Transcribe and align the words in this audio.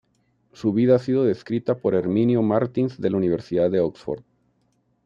Su 0.51 0.73
vida 0.73 0.95
ha 0.95 0.97
sido 0.97 1.25
descrita 1.25 1.77
por 1.77 1.93
Herminio 1.93 2.41
Martins 2.41 2.99
de 2.99 3.11
la 3.11 3.17
Universidad 3.17 3.69
de 3.69 3.81
Oxford. 3.81 4.23